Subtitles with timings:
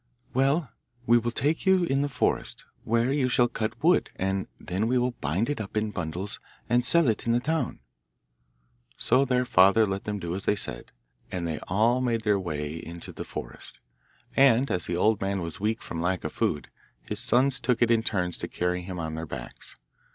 [0.33, 0.71] 'Well,
[1.05, 4.97] we will take you in the forest, where you shall cut wood, and then we
[4.97, 7.81] will bind it up in bundles and sell it in the town.'
[8.97, 10.91] So their father let them do as they said,
[11.31, 13.79] and they all made their way into the forest;
[14.35, 16.71] and as the old man was weak from lack of food
[17.03, 19.75] his sons took it in turns to carry him on their backs.